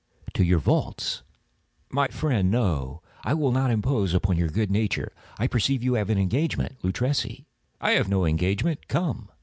"To 0.33 0.43
your 0.43 0.57
vaults." 0.57 1.21
"My 1.91 2.07
friend, 2.07 2.49
no; 2.49 3.03
I 3.23 3.35
will 3.35 3.51
not 3.51 3.69
impose 3.69 4.15
upon 4.15 4.35
your 4.35 4.47
good 4.49 4.71
nature. 4.71 5.13
I 5.37 5.45
perceive 5.45 5.83
you 5.83 5.93
have 5.93 6.09
an 6.09 6.17
engagement. 6.17 6.81
Luchesi—" 6.83 7.45
"I 7.79 7.91
have 7.91 8.09
no 8.09 8.25
engagement;—come." 8.25 9.29